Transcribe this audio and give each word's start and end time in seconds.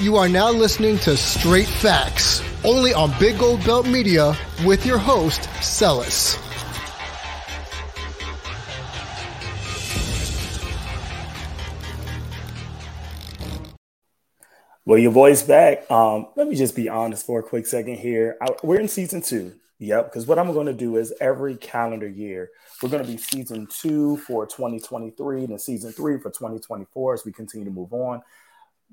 You 0.00 0.16
are 0.16 0.30
now 0.30 0.50
listening 0.50 0.96
to 1.00 1.14
Straight 1.14 1.68
Facts, 1.68 2.42
only 2.64 2.94
on 2.94 3.12
Big 3.20 3.38
Gold 3.38 3.62
Belt 3.66 3.86
Media 3.86 4.34
with 4.64 4.86
your 4.86 4.96
host, 4.96 5.42
Celis. 5.62 6.38
Well, 14.86 14.98
your 14.98 15.12
voice 15.12 15.42
back. 15.42 15.90
Um, 15.90 16.28
let 16.34 16.48
me 16.48 16.56
just 16.56 16.74
be 16.74 16.88
honest 16.88 17.26
for 17.26 17.40
a 17.40 17.42
quick 17.42 17.66
second 17.66 17.96
here. 17.96 18.38
I, 18.40 18.46
we're 18.62 18.80
in 18.80 18.88
season 18.88 19.20
two. 19.20 19.52
Yep, 19.80 20.06
because 20.06 20.26
what 20.26 20.38
I'm 20.38 20.54
going 20.54 20.66
to 20.66 20.72
do 20.72 20.96
is 20.96 21.12
every 21.20 21.56
calendar 21.56 22.08
year, 22.08 22.48
we're 22.82 22.88
going 22.88 23.04
to 23.04 23.10
be 23.10 23.18
season 23.18 23.66
two 23.66 24.16
for 24.16 24.46
2023 24.46 25.44
and 25.44 25.60
season 25.60 25.92
three 25.92 26.18
for 26.18 26.30
2024 26.30 27.14
as 27.14 27.24
we 27.26 27.32
continue 27.32 27.66
to 27.66 27.70
move 27.70 27.92
on. 27.92 28.22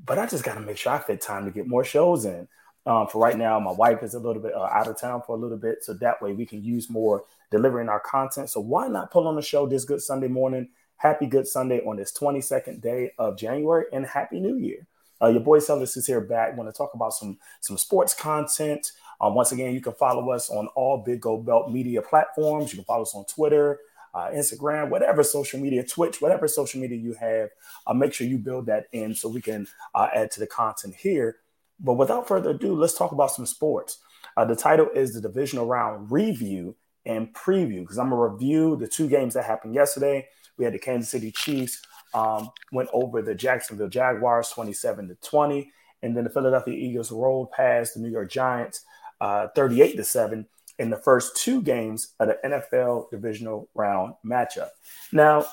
But 0.05 0.19
I 0.19 0.25
just 0.25 0.43
got 0.43 0.55
to 0.55 0.61
make 0.61 0.77
sure 0.77 0.93
I 0.93 0.99
fit 0.99 1.21
time 1.21 1.45
to 1.45 1.51
get 1.51 1.67
more 1.67 1.83
shows 1.83 2.25
in. 2.25 2.47
Um, 2.85 3.07
for 3.07 3.21
right 3.21 3.37
now, 3.37 3.59
my 3.59 3.71
wife 3.71 4.01
is 4.01 4.13
a 4.13 4.19
little 4.19 4.41
bit 4.41 4.53
uh, 4.53 4.69
out 4.71 4.87
of 4.87 4.99
town 4.99 5.21
for 5.25 5.35
a 5.35 5.39
little 5.39 5.57
bit, 5.57 5.83
so 5.83 5.93
that 5.95 6.21
way 6.21 6.31
we 6.31 6.45
can 6.45 6.63
use 6.63 6.89
more 6.89 7.25
delivering 7.51 7.89
our 7.89 7.99
content. 7.99 8.49
So 8.49 8.61
why 8.61 8.87
not 8.87 9.11
pull 9.11 9.27
on 9.27 9.35
the 9.35 9.41
show 9.41 9.67
this 9.67 9.83
Good 9.83 10.01
Sunday 10.01 10.29
morning? 10.29 10.69
Happy 10.95 11.25
Good 11.25 11.47
Sunday 11.47 11.81
on 11.85 11.97
this 11.97 12.17
22nd 12.17 12.81
day 12.81 13.11
of 13.19 13.37
January, 13.37 13.85
and 13.91 14.05
Happy 14.05 14.39
New 14.39 14.55
Year. 14.57 14.87
Uh, 15.21 15.27
your 15.27 15.41
boy 15.41 15.59
Celis 15.59 15.97
is 15.97 16.07
here 16.07 16.21
back. 16.21 16.55
Want 16.55 16.69
to 16.69 16.77
talk 16.77 16.93
about 16.93 17.13
some 17.13 17.37
some 17.59 17.77
sports 17.77 18.13
content. 18.13 18.91
Um, 19.19 19.35
once 19.35 19.51
again, 19.51 19.73
you 19.73 19.81
can 19.81 19.93
follow 19.93 20.29
us 20.31 20.49
on 20.49 20.67
all 20.75 20.99
Big 20.99 21.21
Gold 21.21 21.45
Belt 21.45 21.71
media 21.71 22.01
platforms. 22.01 22.71
You 22.71 22.77
can 22.77 22.85
follow 22.85 23.01
us 23.01 23.15
on 23.15 23.25
Twitter, 23.25 23.79
uh, 24.17 24.31
Instagram, 24.31 24.89
whatever 24.89 25.23
social 25.23 25.59
media, 25.59 25.85
Twitch, 25.85 26.21
whatever 26.21 26.47
social 26.47 26.81
media 26.81 26.97
you 26.97 27.13
have. 27.13 27.49
Uh, 27.85 27.93
make 27.93 28.13
sure 28.13 28.25
you 28.25 28.39
build 28.39 28.65
that 28.65 28.87
in 28.91 29.13
so 29.13 29.29
we 29.29 29.41
can 29.41 29.67
uh, 29.93 30.07
add 30.13 30.31
to 30.31 30.39
the 30.39 30.47
content 30.47 30.95
here. 30.95 31.37
But 31.79 31.93
without 31.93 32.27
further 32.27 32.49
ado, 32.49 32.75
let's 32.75 32.97
talk 32.97 33.11
about 33.11 33.31
some 33.31 33.45
sports. 33.45 33.99
Uh, 34.35 34.45
the 34.45 34.55
title 34.55 34.89
is 34.95 35.13
the 35.13 35.21
divisional 35.21 35.67
round 35.67 36.11
review 36.11 36.75
and 37.05 37.31
preview 37.33 37.81
because 37.81 37.99
I'm 37.99 38.09
gonna 38.09 38.27
review 38.27 38.75
the 38.75 38.87
two 38.87 39.07
games 39.07 39.35
that 39.35 39.45
happened 39.45 39.75
yesterday. 39.75 40.27
We 40.57 40.65
had 40.65 40.73
the 40.73 40.79
Kansas 40.79 41.11
City 41.11 41.31
Chiefs 41.31 41.81
um, 42.13 42.49
went 42.71 42.89
over 42.93 43.21
the 43.21 43.35
Jacksonville 43.35 43.89
Jaguars 43.89 44.49
27 44.49 45.09
to 45.09 45.15
20. 45.15 45.71
And 46.01 46.15
then 46.15 46.23
the 46.23 46.29
Philadelphia 46.29 46.73
Eagles 46.73 47.11
rolled 47.11 47.51
past 47.51 47.93
the 47.93 47.99
New 47.99 48.09
York 48.09 48.31
Giants 48.31 48.83
uh, 49.21 49.47
38 49.55 49.97
to 49.97 50.03
7 50.03 50.47
in 50.79 50.89
the 50.89 50.97
first 50.97 51.35
two 51.35 51.61
games 51.61 52.13
of 52.19 52.27
the 52.27 52.37
NFL 52.45 53.09
divisional 53.11 53.69
round 53.73 54.13
matchup. 54.25 54.69
Now, 55.11 55.45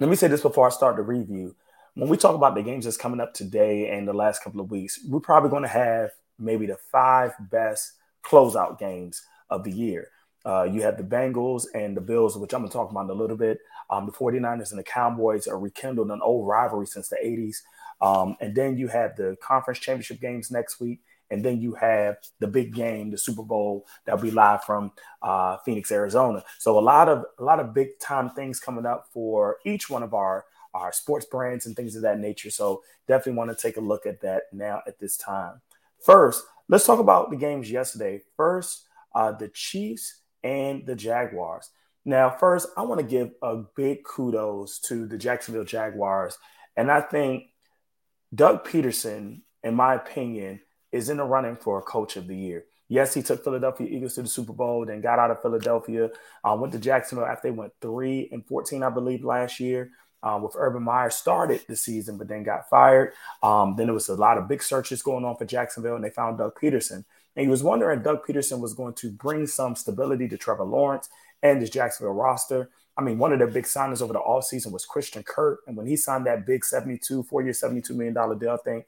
let 0.00 0.08
me 0.10 0.16
say 0.16 0.28
this 0.28 0.42
before 0.42 0.66
I 0.66 0.70
start 0.70 0.96
the 0.96 1.02
review. 1.02 1.54
When 1.94 2.08
we 2.08 2.16
talk 2.16 2.34
about 2.34 2.54
the 2.54 2.62
games 2.62 2.84
that's 2.84 2.96
coming 2.96 3.20
up 3.20 3.32
today 3.32 3.90
and 3.90 4.06
the 4.06 4.12
last 4.12 4.42
couple 4.42 4.60
of 4.60 4.70
weeks, 4.70 5.00
we're 5.08 5.20
probably 5.20 5.50
going 5.50 5.62
to 5.62 5.68
have 5.68 6.10
maybe 6.38 6.66
the 6.66 6.76
five 6.92 7.32
best 7.50 7.92
closeout 8.24 8.78
games 8.78 9.22
of 9.48 9.64
the 9.64 9.72
year. 9.72 10.10
Uh, 10.44 10.64
you 10.64 10.82
have 10.82 10.96
the 10.96 11.02
Bengals 11.02 11.64
and 11.74 11.96
the 11.96 12.00
Bills, 12.00 12.36
which 12.36 12.52
I'm 12.52 12.60
going 12.60 12.70
to 12.70 12.76
talk 12.76 12.90
about 12.90 13.04
in 13.04 13.10
a 13.10 13.14
little 13.14 13.36
bit. 13.36 13.58
Um, 13.90 14.06
the 14.06 14.12
49ers 14.12 14.70
and 14.70 14.78
the 14.78 14.84
Cowboys 14.84 15.48
are 15.48 15.58
rekindled 15.58 16.10
an 16.10 16.20
old 16.22 16.46
rivalry 16.46 16.86
since 16.86 17.08
the 17.08 17.16
80s. 17.16 17.56
Um, 18.00 18.36
and 18.40 18.54
then 18.54 18.76
you 18.76 18.88
have 18.88 19.16
the 19.16 19.36
conference 19.42 19.80
championship 19.80 20.20
games 20.20 20.50
next 20.50 20.80
week. 20.80 21.00
And 21.30 21.44
then 21.44 21.60
you 21.60 21.74
have 21.74 22.16
the 22.38 22.46
big 22.46 22.74
game, 22.74 23.10
the 23.10 23.18
Super 23.18 23.42
Bowl, 23.42 23.86
that'll 24.04 24.20
be 24.20 24.30
live 24.30 24.64
from 24.64 24.92
uh, 25.22 25.56
Phoenix, 25.64 25.90
Arizona. 25.90 26.44
So 26.58 26.78
a 26.78 26.80
lot 26.80 27.08
of 27.08 27.24
a 27.38 27.44
lot 27.44 27.60
of 27.60 27.74
big 27.74 27.98
time 27.98 28.30
things 28.30 28.60
coming 28.60 28.86
up 28.86 29.08
for 29.12 29.58
each 29.64 29.90
one 29.90 30.02
of 30.02 30.14
our 30.14 30.44
our 30.74 30.92
sports 30.92 31.26
brands 31.26 31.66
and 31.66 31.74
things 31.74 31.96
of 31.96 32.02
that 32.02 32.20
nature. 32.20 32.50
So 32.50 32.82
definitely 33.08 33.38
want 33.38 33.50
to 33.50 33.60
take 33.60 33.76
a 33.76 33.80
look 33.80 34.06
at 34.06 34.20
that 34.20 34.44
now 34.52 34.82
at 34.86 34.98
this 34.98 35.16
time. 35.16 35.60
First, 36.04 36.44
let's 36.68 36.86
talk 36.86 36.98
about 36.98 37.30
the 37.30 37.36
games 37.36 37.70
yesterday. 37.70 38.20
First, 38.36 38.86
uh, 39.14 39.32
the 39.32 39.48
Chiefs 39.48 40.20
and 40.44 40.86
the 40.86 40.94
Jaguars. 40.94 41.70
Now, 42.04 42.30
first, 42.30 42.68
I 42.76 42.82
want 42.82 43.00
to 43.00 43.06
give 43.06 43.32
a 43.42 43.64
big 43.74 44.04
kudos 44.04 44.78
to 44.80 45.06
the 45.06 45.18
Jacksonville 45.18 45.64
Jaguars. 45.64 46.38
And 46.76 46.90
I 46.90 47.00
think 47.00 47.44
Doug 48.34 48.64
Pederson, 48.64 49.40
in 49.64 49.74
my 49.74 49.94
opinion, 49.94 50.60
is 50.96 51.08
in 51.08 51.18
the 51.18 51.24
running 51.24 51.56
for 51.56 51.78
a 51.78 51.82
coach 51.82 52.16
of 52.16 52.26
the 52.26 52.36
year. 52.36 52.64
Yes, 52.88 53.14
he 53.14 53.22
took 53.22 53.42
Philadelphia 53.42 53.88
Eagles 53.88 54.14
to 54.14 54.22
the 54.22 54.28
Super 54.28 54.52
Bowl, 54.52 54.84
then 54.86 55.00
got 55.00 55.18
out 55.18 55.30
of 55.30 55.42
Philadelphia, 55.42 56.10
uh, 56.44 56.56
went 56.58 56.72
to 56.72 56.78
Jacksonville 56.78 57.26
after 57.26 57.48
they 57.48 57.56
went 57.56 57.72
three 57.80 58.28
and 58.30 58.46
14, 58.46 58.82
I 58.82 58.90
believe, 58.90 59.24
last 59.24 59.60
year. 59.60 59.90
Uh, 60.22 60.40
with 60.42 60.56
Urban 60.56 60.82
Meyer 60.82 61.10
started 61.10 61.60
the 61.68 61.76
season, 61.76 62.16
but 62.16 62.26
then 62.26 62.42
got 62.42 62.68
fired. 62.68 63.12
Um, 63.44 63.74
then 63.76 63.86
there 63.86 63.94
was 63.94 64.08
a 64.08 64.14
lot 64.14 64.38
of 64.38 64.48
big 64.48 64.60
searches 64.60 65.02
going 65.02 65.24
on 65.24 65.36
for 65.36 65.44
Jacksonville, 65.44 65.94
and 65.94 66.02
they 66.02 66.10
found 66.10 66.38
Doug 66.38 66.58
Pederson. 66.60 67.04
And 67.36 67.44
he 67.44 67.48
was 67.48 67.62
wondering 67.62 67.98
if 67.98 68.04
Doug 68.04 68.26
Pederson 68.26 68.60
was 68.60 68.74
going 68.74 68.94
to 68.94 69.12
bring 69.12 69.46
some 69.46 69.76
stability 69.76 70.26
to 70.28 70.36
Trevor 70.36 70.64
Lawrence 70.64 71.08
and 71.42 71.60
his 71.60 71.70
Jacksonville 71.70 72.14
roster. 72.14 72.70
I 72.96 73.02
mean, 73.02 73.18
one 73.18 73.32
of 73.32 73.38
their 73.38 73.48
big 73.48 73.64
signings 73.64 74.00
over 74.00 74.14
the 74.14 74.20
offseason 74.20 74.72
was 74.72 74.86
Christian 74.86 75.22
Kirk. 75.22 75.60
And 75.66 75.76
when 75.76 75.86
he 75.86 75.96
signed 75.96 76.26
that 76.26 76.46
big 76.46 76.64
72, 76.64 77.24
four 77.24 77.42
year, 77.42 77.52
$72 77.52 77.90
million 77.90 78.38
deal 78.38 78.56
thing, 78.56 78.84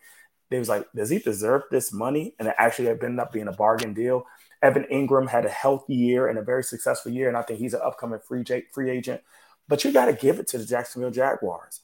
they 0.51 0.59
was 0.59 0.69
like, 0.69 0.87
does 0.95 1.11
he 1.11 1.19
deserve 1.19 1.63
this 1.71 1.93
money? 1.93 2.35
And 2.39 2.49
it 2.49 2.55
actually 2.59 2.89
ended 2.89 3.19
up 3.19 3.33
being 3.33 3.49
a 3.49 3.53
bargain 3.53 3.93
deal. 3.93 4.25
Evan 4.63 4.87
Engram 4.93 5.29
had 5.29 5.45
a 5.45 5.51
healthy 5.51 5.95
year 5.95 6.29
and 6.29 6.39
a 6.39 6.43
very 6.43 6.65
successful 6.65 7.13
year. 7.13 7.29
And 7.29 7.37
I 7.37 7.43
think 7.43 7.59
he's 7.61 7.75
an 7.75 7.81
upcoming 7.85 8.21
free, 8.21 8.45
free 8.73 8.91
agent. 8.91 9.21
But 9.69 9.85
you 9.85 9.93
got 9.93 10.07
to 10.07 10.15
give 10.15 10.39
it 10.39 10.49
to 10.49 10.59
the 10.59 10.65
Jacksonville 10.65 11.11
Jaguars. 11.11 11.81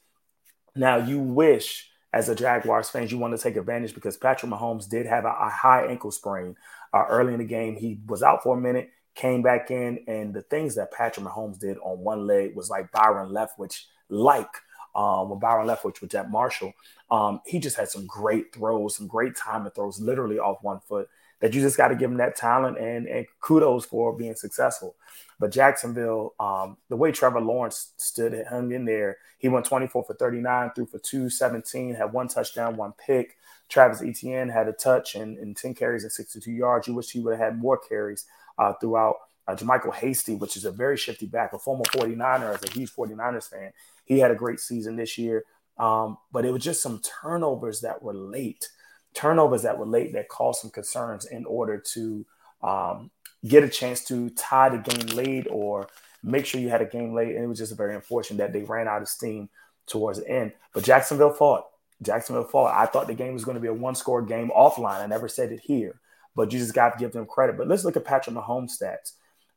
Now, 0.74 0.96
you 0.96 1.20
wish 1.20 1.90
as 2.12 2.28
a 2.28 2.34
Jaguars 2.34 2.90
fan, 2.90 3.08
you 3.08 3.18
want 3.18 3.36
to 3.36 3.42
take 3.42 3.56
advantage 3.56 3.94
because 3.94 4.16
Patrick 4.16 4.50
Mahomes 4.50 4.88
did 4.88 5.06
have 5.06 5.24
a, 5.24 5.28
a 5.28 5.50
high 5.50 5.86
ankle 5.86 6.10
sprain 6.10 6.56
uh, 6.92 7.04
early 7.08 7.34
in 7.34 7.40
the 7.40 7.44
game. 7.44 7.76
He 7.76 8.00
was 8.06 8.22
out 8.22 8.42
for 8.42 8.56
a 8.56 8.60
minute, 8.60 8.90
came 9.14 9.42
back 9.42 9.70
in, 9.70 10.04
and 10.06 10.32
the 10.32 10.42
things 10.42 10.76
that 10.76 10.92
Patrick 10.92 11.26
Mahomes 11.26 11.58
did 11.58 11.76
on 11.78 11.98
one 11.98 12.26
leg 12.26 12.54
was 12.54 12.70
like 12.70 12.90
Byron 12.92 13.30
Leftwich, 13.30 13.84
like 14.08 14.48
um, 14.94 15.30
when 15.30 15.38
Byron 15.38 15.66
Leftwich 15.66 16.00
with 16.00 16.10
Jack 16.10 16.30
Marshall. 16.30 16.72
Um, 17.10 17.40
he 17.46 17.58
just 17.58 17.76
had 17.76 17.88
some 17.88 18.06
great 18.06 18.54
throws, 18.54 18.96
some 18.96 19.06
great 19.06 19.36
time 19.36 19.60
timing 19.60 19.72
throws, 19.72 20.00
literally 20.00 20.38
off 20.38 20.62
one 20.62 20.80
foot. 20.80 21.08
That 21.40 21.52
you 21.52 21.60
just 21.60 21.76
got 21.76 21.88
to 21.88 21.96
give 21.96 22.10
him 22.10 22.16
that 22.18 22.36
talent 22.36 22.78
and, 22.78 23.06
and 23.06 23.26
kudos 23.40 23.84
for 23.84 24.16
being 24.16 24.34
successful. 24.34 24.96
But 25.38 25.52
Jacksonville, 25.52 26.32
um, 26.40 26.78
the 26.88 26.96
way 26.96 27.12
Trevor 27.12 27.40
Lawrence 27.40 27.92
stood, 27.98 28.32
and 28.32 28.46
hung 28.46 28.72
in 28.72 28.86
there, 28.86 29.18
he 29.38 29.48
went 29.48 29.66
24 29.66 30.04
for 30.04 30.14
39, 30.14 30.70
threw 30.74 30.86
for 30.86 30.98
217, 30.98 31.96
had 31.96 32.12
one 32.12 32.28
touchdown, 32.28 32.76
one 32.76 32.94
pick. 33.04 33.36
Travis 33.68 34.02
Etienne 34.02 34.48
had 34.48 34.68
a 34.68 34.72
touch 34.72 35.16
and, 35.16 35.36
and 35.38 35.56
10 35.56 35.74
carries 35.74 36.04
and 36.04 36.12
62 36.12 36.50
yards. 36.50 36.86
You 36.86 36.94
wish 36.94 37.10
he 37.10 37.20
would 37.20 37.36
have 37.38 37.52
had 37.52 37.58
more 37.58 37.76
carries 37.76 38.24
uh, 38.58 38.72
throughout. 38.74 39.16
Uh, 39.46 39.54
JaMycal 39.54 39.94
Hasty, 39.94 40.34
which 40.34 40.56
is 40.56 40.64
a 40.64 40.70
very 40.70 40.96
shifty 40.96 41.26
back, 41.26 41.52
a 41.52 41.58
former 41.58 41.84
49er, 41.84 42.54
as 42.54 42.62
a 42.64 42.72
huge 42.72 42.90
49ers 42.94 43.50
fan, 43.50 43.72
he 44.04 44.18
had 44.18 44.30
a 44.30 44.34
great 44.34 44.60
season 44.60 44.96
this 44.96 45.18
year. 45.18 45.44
Um, 45.76 46.18
but 46.32 46.44
it 46.44 46.52
was 46.52 46.62
just 46.62 46.82
some 46.82 47.00
turnovers 47.02 47.80
that 47.80 48.02
were 48.02 48.14
late, 48.14 48.68
turnovers 49.12 49.62
that 49.62 49.78
were 49.78 49.86
late 49.86 50.12
that 50.12 50.28
caused 50.28 50.60
some 50.60 50.70
concerns 50.70 51.26
in 51.26 51.44
order 51.44 51.78
to 51.92 52.24
um, 52.62 53.10
get 53.46 53.64
a 53.64 53.68
chance 53.68 54.04
to 54.04 54.30
tie 54.30 54.70
the 54.70 54.78
game 54.78 55.06
late 55.16 55.46
or 55.50 55.88
make 56.22 56.46
sure 56.46 56.60
you 56.60 56.68
had 56.68 56.82
a 56.82 56.86
game 56.86 57.14
late. 57.14 57.34
And 57.34 57.44
it 57.44 57.48
was 57.48 57.58
just 57.58 57.76
very 57.76 57.94
unfortunate 57.94 58.38
that 58.38 58.52
they 58.52 58.62
ran 58.62 58.88
out 58.88 59.02
of 59.02 59.08
steam 59.08 59.48
towards 59.86 60.20
the 60.20 60.28
end. 60.28 60.52
But 60.72 60.84
Jacksonville 60.84 61.32
fought. 61.32 61.66
Jacksonville 62.02 62.44
fought. 62.44 62.74
I 62.74 62.86
thought 62.86 63.06
the 63.06 63.14
game 63.14 63.34
was 63.34 63.44
going 63.44 63.56
to 63.56 63.60
be 63.60 63.68
a 63.68 63.74
one 63.74 63.94
score 63.94 64.22
game 64.22 64.50
offline. 64.56 65.00
I 65.00 65.06
never 65.06 65.28
said 65.28 65.52
it 65.52 65.60
here, 65.60 66.00
but 66.34 66.52
you 66.52 66.58
just 66.58 66.74
got 66.74 66.90
to 66.90 66.98
give 66.98 67.12
them 67.12 67.26
credit. 67.26 67.56
But 67.56 67.68
let's 67.68 67.84
look 67.84 67.96
at 67.96 68.04
Patrick 68.04 68.36
Mahomes' 68.36 68.80
stats. 68.80 69.12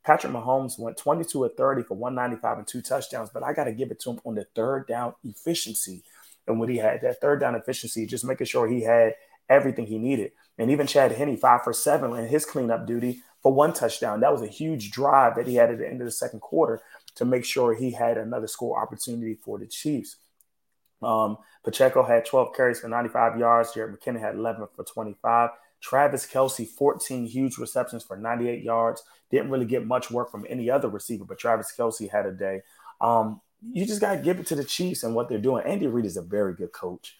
Patrick 0.07 0.31
Mahomes 0.31 0.79
went 0.79 0.95
22 0.95 1.43
or 1.43 1.49
30 1.49 1.83
for 1.83 1.95
195 1.95 2.59
and 2.59 2.65
two 2.65 2.81
touchdowns, 2.81 3.29
but 3.29 3.43
I 3.43 3.51
got 3.51 3.65
to 3.65 3.73
give 3.73 3.91
it 3.91 3.99
to 3.99 4.11
him 4.11 4.21
on 4.25 4.35
the 4.35 4.45
third 4.55 4.87
down 4.87 5.13
efficiency. 5.25 6.01
And 6.47 6.61
when 6.61 6.69
he 6.69 6.77
had 6.77 7.01
that 7.01 7.19
third 7.19 7.41
down 7.41 7.55
efficiency, 7.55 8.05
just 8.05 8.23
making 8.23 8.47
sure 8.47 8.69
he 8.69 8.83
had 8.83 9.15
everything 9.49 9.85
he 9.85 9.97
needed. 9.97 10.31
And 10.57 10.71
even 10.71 10.87
Chad 10.87 11.11
Henne, 11.11 11.35
five 11.35 11.65
for 11.65 11.73
seven 11.73 12.15
in 12.15 12.25
his 12.25 12.45
cleanup 12.45 12.87
duty, 12.87 13.21
for 13.43 13.51
one 13.51 13.73
touchdown. 13.73 14.21
That 14.21 14.31
was 14.31 14.41
a 14.41 14.47
huge 14.47 14.91
drive 14.91 15.35
that 15.35 15.45
he 15.45 15.55
had 15.55 15.71
at 15.71 15.77
the 15.77 15.87
end 15.87 15.99
of 15.99 16.07
the 16.07 16.11
second 16.11 16.39
quarter 16.39 16.81
to 17.15 17.25
make 17.25 17.43
sure 17.43 17.73
he 17.73 17.91
had 17.91 18.17
another 18.17 18.47
score 18.47 18.81
opportunity 18.81 19.35
for 19.35 19.59
the 19.59 19.67
Chiefs. 19.67 20.15
Um, 21.01 21.37
Pacheco 21.65 22.03
had 22.03 22.25
12 22.25 22.55
carries 22.55 22.79
for 22.79 22.87
95 22.87 23.37
yards. 23.37 23.73
Jerick 23.73 23.97
McKinnon 23.97 24.21
had 24.21 24.35
11 24.35 24.67
for 24.73 24.85
25. 24.85 25.49
Travis 25.81 26.25
Kelce, 26.25 26.67
14 26.67 27.25
huge 27.25 27.57
receptions 27.57 28.03
for 28.03 28.17
98 28.17 28.63
yards. 28.63 29.03
Didn't 29.31 29.51
really 29.51 29.65
get 29.65 29.85
much 29.85 30.09
work 30.09 30.31
from 30.31 30.45
any 30.49 30.69
other 30.69 30.89
receiver, 30.89 31.25
but 31.25 31.37
Travis 31.37 31.73
Kelce 31.77 32.09
had 32.09 32.25
a 32.25 32.31
day. 32.31 32.61
Um, 33.01 33.41
you 33.73 33.85
just 33.85 34.01
got 34.01 34.15
to 34.15 34.21
give 34.21 34.39
it 34.39 34.47
to 34.47 34.55
the 34.55 34.63
Chiefs 34.63 35.03
and 35.03 35.15
what 35.15 35.29
they're 35.29 35.37
doing. 35.37 35.63
Andy 35.65 35.87
Reid 35.87 36.05
is 36.05 36.17
a 36.17 36.21
very 36.21 36.53
good 36.53 36.71
coach. 36.71 37.17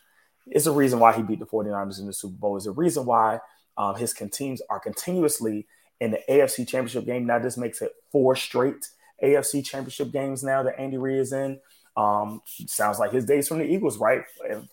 It's 0.47 0.65
a 0.65 0.71
reason 0.71 0.99
why 0.99 1.13
he 1.13 1.23
beat 1.23 1.39
the 1.39 1.45
49ers 1.45 1.99
in 1.99 2.05
the 2.05 2.13
Super 2.13 2.37
Bowl. 2.37 2.57
It's 2.57 2.65
a 2.65 2.71
reason 2.71 3.05
why 3.05 3.39
um, 3.77 3.95
his 3.95 4.13
teams 4.13 4.61
are 4.69 4.79
continuously 4.79 5.67
in 5.99 6.11
the 6.11 6.19
AFC 6.29 6.67
Championship 6.67 7.05
game. 7.05 7.25
Now 7.25 7.39
this 7.39 7.57
makes 7.57 7.81
it 7.81 7.91
four 8.11 8.35
straight 8.35 8.87
AFC 9.23 9.65
Championship 9.65 10.11
games 10.11 10.43
now 10.43 10.63
that 10.63 10.79
Andy 10.79 10.97
Reid 10.97 11.19
is 11.19 11.33
in. 11.33 11.59
Um, 11.95 12.41
sounds 12.67 12.99
like 12.99 13.11
his 13.11 13.25
days 13.25 13.47
from 13.47 13.57
the 13.57 13.65
Eagles, 13.65 13.97
right? 13.97 14.21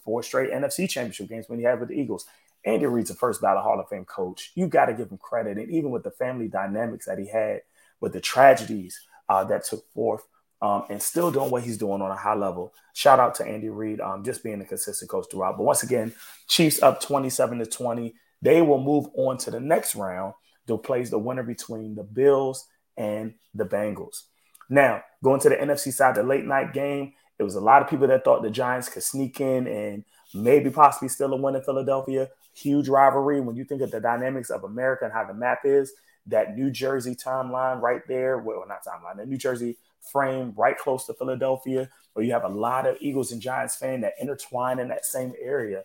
Four 0.04 0.22
straight 0.22 0.50
NFC 0.50 0.88
Championship 0.88 1.28
games 1.28 1.48
when 1.48 1.58
he 1.58 1.64
had 1.64 1.80
with 1.80 1.88
the 1.88 1.98
Eagles. 1.98 2.26
Andy 2.64 2.86
Reid's 2.86 3.10
a 3.10 3.14
first 3.14 3.42
ballot 3.42 3.62
Hall 3.62 3.78
of 3.78 3.88
Fame 3.88 4.04
coach. 4.04 4.52
You 4.54 4.66
got 4.66 4.86
to 4.86 4.94
give 4.94 5.10
him 5.10 5.18
credit. 5.18 5.58
And 5.58 5.70
even 5.70 5.90
with 5.90 6.02
the 6.02 6.10
family 6.10 6.48
dynamics 6.48 7.06
that 7.06 7.18
he 7.18 7.28
had, 7.28 7.62
with 8.00 8.12
the 8.12 8.20
tragedies 8.20 9.00
uh, 9.28 9.44
that 9.44 9.64
took 9.64 9.84
forth, 9.92 10.22
um, 10.64 10.84
and 10.88 11.02
still 11.02 11.30
doing 11.30 11.50
what 11.50 11.62
he's 11.62 11.76
doing 11.76 12.00
on 12.00 12.10
a 12.10 12.16
high 12.16 12.34
level. 12.34 12.72
Shout 12.94 13.20
out 13.20 13.34
to 13.34 13.46
Andy 13.46 13.68
Reid, 13.68 14.00
um, 14.00 14.24
just 14.24 14.42
being 14.42 14.62
a 14.62 14.64
consistent 14.64 15.10
coach 15.10 15.26
throughout. 15.30 15.58
But 15.58 15.64
once 15.64 15.82
again, 15.82 16.14
Chiefs 16.48 16.82
up 16.82 17.02
27 17.02 17.58
to 17.58 17.66
20. 17.66 18.14
They 18.40 18.62
will 18.62 18.80
move 18.80 19.06
on 19.14 19.36
to 19.38 19.50
the 19.50 19.60
next 19.60 19.94
round. 19.94 20.32
They'll 20.66 20.78
play 20.78 21.02
the 21.04 21.18
winner 21.18 21.42
between 21.42 21.94
the 21.94 22.02
Bills 22.02 22.66
and 22.96 23.34
the 23.52 23.66
Bengals. 23.66 24.22
Now, 24.70 25.02
going 25.22 25.40
to 25.40 25.50
the 25.50 25.56
NFC 25.56 25.92
side, 25.92 26.14
the 26.14 26.22
late 26.22 26.46
night 26.46 26.72
game, 26.72 27.12
it 27.38 27.42
was 27.42 27.56
a 27.56 27.60
lot 27.60 27.82
of 27.82 27.90
people 27.90 28.06
that 28.06 28.24
thought 28.24 28.42
the 28.42 28.50
Giants 28.50 28.88
could 28.88 29.02
sneak 29.02 29.40
in 29.40 29.66
and 29.66 30.04
maybe 30.32 30.70
possibly 30.70 31.08
still 31.08 31.34
a 31.34 31.36
win 31.36 31.56
in 31.56 31.62
Philadelphia. 31.62 32.30
Huge 32.54 32.88
rivalry. 32.88 33.40
When 33.40 33.56
you 33.56 33.64
think 33.64 33.82
of 33.82 33.90
the 33.90 34.00
dynamics 34.00 34.50
of 34.50 34.64
America 34.64 35.04
and 35.04 35.12
how 35.12 35.24
the 35.24 35.34
map 35.34 35.60
is, 35.64 35.92
that 36.26 36.56
New 36.56 36.70
Jersey 36.70 37.14
timeline 37.14 37.80
right 37.80 38.00
there, 38.08 38.38
well, 38.38 38.64
not 38.66 38.84
timeline, 38.84 39.18
the 39.18 39.26
New 39.26 39.36
Jersey 39.36 39.76
frame 40.12 40.54
right 40.56 40.78
close 40.78 41.06
to 41.06 41.14
Philadelphia, 41.14 41.90
where 42.12 42.24
you 42.24 42.32
have 42.32 42.44
a 42.44 42.48
lot 42.48 42.86
of 42.86 42.96
Eagles 43.00 43.32
and 43.32 43.42
Giants 43.42 43.76
fans 43.76 44.02
that 44.02 44.14
intertwine 44.20 44.78
in 44.78 44.88
that 44.88 45.04
same 45.04 45.32
area. 45.40 45.84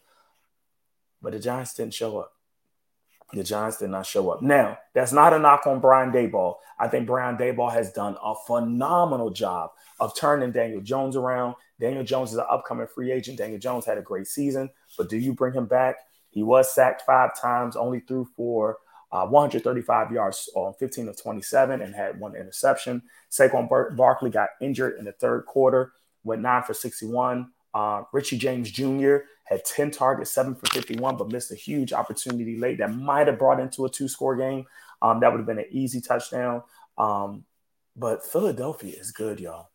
But 1.21 1.33
the 1.33 1.39
Giants 1.39 1.73
didn't 1.73 1.93
show 1.93 2.19
up. 2.19 2.33
The 3.33 3.43
Giants 3.43 3.77
did 3.77 3.89
not 3.89 4.05
show 4.05 4.29
up. 4.31 4.41
Now, 4.41 4.79
that's 4.93 5.11
not 5.11 5.33
a 5.33 5.39
knock 5.39 5.67
on 5.67 5.79
Brian 5.79 6.11
Daboll. 6.11 6.55
I 6.79 6.87
think 6.87 7.05
Brian 7.05 7.37
Daboll 7.37 7.71
has 7.71 7.91
done 7.91 8.15
a 8.23 8.33
phenomenal 8.47 9.29
job 9.29 9.71
of 9.99 10.15
turning 10.15 10.51
Daniel 10.51 10.81
Jones 10.81 11.15
around. 11.15 11.55
Daniel 11.79 12.03
Jones 12.03 12.31
is 12.31 12.37
an 12.37 12.45
upcoming 12.49 12.87
free 12.87 13.11
agent. 13.11 13.37
Daniel 13.37 13.59
Jones 13.59 13.85
had 13.85 13.97
a 13.97 14.01
great 14.01 14.25
season, 14.25 14.69
but 14.97 15.09
do 15.09 15.17
you 15.17 15.33
bring 15.33 15.53
him 15.53 15.67
back? 15.67 15.97
He 16.29 16.43
was 16.43 16.73
sacked 16.73 17.03
five 17.03 17.39
times, 17.39 17.75
only 17.75 18.01
threw 18.01 18.27
for 18.35 18.77
uh, 19.11 19.25
135 19.25 20.11
yards 20.11 20.49
on 20.55 20.73
15 20.75 21.07
of 21.07 21.21
27 21.21 21.81
and 21.81 21.95
had 21.95 22.19
one 22.19 22.35
interception. 22.35 23.01
Saquon 23.31 23.67
Bar- 23.67 23.91
Barkley 23.91 24.29
got 24.29 24.49
injured 24.61 24.99
in 24.99 25.05
the 25.05 25.11
third 25.13 25.45
quarter, 25.45 25.93
went 26.23 26.41
nine 26.41 26.63
for 26.63 26.73
61. 26.73 27.51
Uh, 27.73 28.03
Richie 28.13 28.37
James 28.37 28.69
Jr. 28.71 29.17
had 29.43 29.65
10 29.65 29.91
targets, 29.91 30.31
seven 30.31 30.55
for 30.55 30.67
51, 30.67 31.17
but 31.17 31.31
missed 31.31 31.51
a 31.51 31.55
huge 31.55 31.93
opportunity 31.93 32.57
late 32.57 32.77
that 32.79 32.93
might 32.93 33.27
have 33.27 33.39
brought 33.39 33.59
into 33.59 33.85
a 33.85 33.89
two 33.89 34.07
score 34.07 34.35
game. 34.35 34.65
Um, 35.01 35.19
that 35.19 35.31
would 35.31 35.39
have 35.39 35.47
been 35.47 35.59
an 35.59 35.65
easy 35.71 36.01
touchdown. 36.01 36.63
Um, 36.97 37.45
but 37.95 38.23
Philadelphia 38.23 38.95
is 38.97 39.11
good, 39.11 39.39
y'all. 39.39 39.69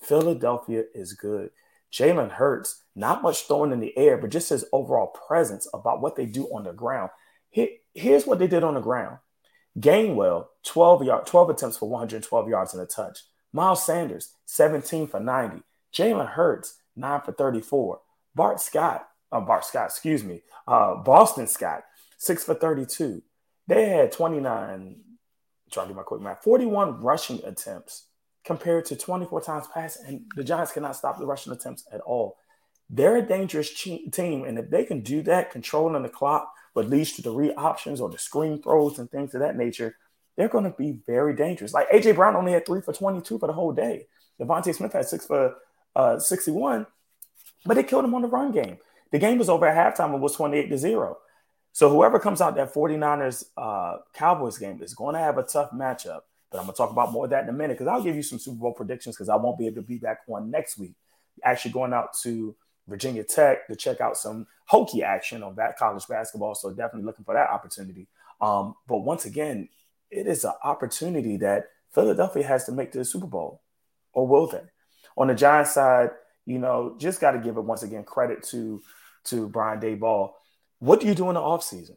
Philadelphia 0.00 0.84
is 0.94 1.12
good. 1.12 1.50
Jalen 1.92 2.32
Hurts, 2.32 2.82
not 2.94 3.22
much 3.22 3.46
throwing 3.46 3.72
in 3.72 3.80
the 3.80 3.96
air, 3.96 4.18
but 4.18 4.30
just 4.30 4.50
his 4.50 4.64
overall 4.72 5.06
presence 5.06 5.68
about 5.72 6.00
what 6.00 6.16
they 6.16 6.26
do 6.26 6.44
on 6.46 6.64
the 6.64 6.72
ground. 6.72 7.10
Here's 7.50 8.26
what 8.26 8.38
they 8.38 8.46
did 8.46 8.64
on 8.64 8.74
the 8.74 8.80
ground. 8.80 9.18
Gainwell, 9.78 10.46
12 10.64 11.04
yard, 11.04 11.26
12 11.26 11.50
attempts 11.50 11.76
for 11.76 11.88
112 11.88 12.48
yards 12.48 12.74
and 12.74 12.82
a 12.82 12.86
touch. 12.86 13.20
Miles 13.52 13.84
Sanders, 13.84 14.34
17 14.46 15.06
for 15.06 15.20
90. 15.20 15.62
Jalen 15.94 16.30
Hurts, 16.30 16.78
9 16.96 17.22
for 17.22 17.32
34. 17.32 18.00
Bart 18.34 18.60
Scott, 18.60 19.08
uh, 19.32 19.40
Bart 19.40 19.64
Scott, 19.64 19.86
excuse 19.86 20.22
me, 20.22 20.42
uh, 20.66 20.96
Boston 20.96 21.46
Scott, 21.46 21.84
6 22.18 22.44
for 22.44 22.54
32. 22.54 23.22
They 23.66 23.86
had 23.88 24.12
29, 24.12 24.96
trying 25.70 25.86
to 25.86 25.92
do 25.92 25.96
my 25.96 26.02
quick 26.02 26.20
math, 26.20 26.42
41 26.42 27.00
rushing 27.00 27.42
attempts 27.44 28.07
compared 28.48 28.86
to 28.86 28.96
24 28.96 29.42
times 29.42 29.66
pass, 29.72 29.98
and 29.98 30.22
the 30.34 30.42
Giants 30.42 30.72
cannot 30.72 30.96
stop 30.96 31.18
the 31.18 31.26
rushing 31.26 31.52
attempts 31.52 31.84
at 31.92 32.00
all. 32.00 32.38
They're 32.88 33.18
a 33.18 33.22
dangerous 33.22 33.70
team, 33.74 34.44
and 34.44 34.58
if 34.58 34.70
they 34.70 34.84
can 34.86 35.02
do 35.02 35.20
that, 35.24 35.52
controlling 35.52 36.02
the 36.02 36.08
clock, 36.08 36.50
what 36.72 36.88
leads 36.88 37.12
to 37.12 37.22
the 37.22 37.30
read 37.30 37.52
options 37.58 38.00
or 38.00 38.08
the 38.08 38.18
screen 38.18 38.62
throws 38.62 38.98
and 38.98 39.10
things 39.10 39.34
of 39.34 39.42
that 39.42 39.58
nature, 39.58 39.96
they're 40.36 40.48
going 40.48 40.64
to 40.64 40.70
be 40.70 40.98
very 41.06 41.36
dangerous. 41.36 41.74
Like 41.74 41.90
AJ 41.90 42.14
Brown 42.14 42.36
only 42.36 42.52
had 42.52 42.64
three 42.64 42.80
for 42.80 42.94
22 42.94 43.38
for 43.38 43.46
the 43.46 43.52
whole 43.52 43.72
day. 43.72 44.06
DeVonta 44.40 44.74
Smith 44.74 44.94
had 44.94 45.06
six 45.06 45.26
for 45.26 45.54
uh, 45.94 46.18
61, 46.18 46.86
but 47.66 47.74
they 47.74 47.82
killed 47.82 48.06
him 48.06 48.14
on 48.14 48.22
the 48.22 48.28
run 48.28 48.50
game. 48.50 48.78
The 49.12 49.18
game 49.18 49.36
was 49.36 49.50
over 49.50 49.68
at 49.68 49.76
halftime 49.76 50.14
and 50.14 50.22
was 50.22 50.36
28 50.36 50.70
to 50.70 50.78
0. 50.78 51.18
So 51.72 51.90
whoever 51.90 52.18
comes 52.18 52.40
out 52.40 52.56
that 52.56 52.72
49ers 52.72 53.44
uh, 53.58 53.98
Cowboys 54.14 54.56
game 54.56 54.80
is 54.82 54.94
going 54.94 55.14
to 55.16 55.20
have 55.20 55.36
a 55.36 55.42
tough 55.42 55.70
matchup. 55.72 56.20
But 56.50 56.58
I'm 56.58 56.64
going 56.64 56.74
to 56.74 56.78
talk 56.78 56.90
about 56.90 57.12
more 57.12 57.24
of 57.24 57.30
that 57.30 57.44
in 57.44 57.50
a 57.50 57.52
minute 57.52 57.78
because 57.78 57.88
I'll 57.88 58.02
give 58.02 58.16
you 58.16 58.22
some 58.22 58.38
Super 58.38 58.58
Bowl 58.58 58.72
predictions 58.72 59.16
because 59.16 59.28
I 59.28 59.36
won't 59.36 59.58
be 59.58 59.66
able 59.66 59.76
to 59.76 59.82
be 59.82 59.98
back 59.98 60.20
on 60.28 60.50
next 60.50 60.78
week. 60.78 60.94
Actually, 61.44 61.72
going 61.72 61.92
out 61.92 62.14
to 62.22 62.56
Virginia 62.86 63.22
Tech 63.22 63.66
to 63.66 63.76
check 63.76 64.00
out 64.00 64.16
some 64.16 64.46
Hokie 64.70 65.02
action 65.02 65.42
on 65.42 65.54
that 65.56 65.76
college 65.76 66.06
basketball. 66.08 66.54
So 66.54 66.70
definitely 66.70 67.04
looking 67.04 67.24
for 67.24 67.34
that 67.34 67.50
opportunity. 67.50 68.08
Um, 68.40 68.74
but 68.86 68.98
once 68.98 69.24
again, 69.24 69.68
it 70.10 70.26
is 70.26 70.44
an 70.44 70.52
opportunity 70.64 71.36
that 71.38 71.66
Philadelphia 71.92 72.46
has 72.46 72.64
to 72.64 72.72
make 72.72 72.92
to 72.92 72.98
the 72.98 73.04
Super 73.04 73.26
Bowl, 73.26 73.62
or 74.12 74.26
will 74.26 74.46
they? 74.46 74.62
On 75.16 75.26
the 75.26 75.34
Giants 75.34 75.72
side, 75.72 76.10
you 76.46 76.58
know, 76.58 76.96
just 76.98 77.20
got 77.20 77.32
to 77.32 77.38
give 77.38 77.56
it 77.56 77.62
once 77.62 77.82
again 77.82 78.04
credit 78.04 78.42
to 78.44 78.82
to 79.24 79.48
Brian 79.48 79.80
Daboll. 79.80 80.32
What 80.78 81.00
do 81.00 81.06
you 81.06 81.14
do 81.14 81.28
in 81.28 81.34
the 81.34 81.40
offseason? 81.40 81.96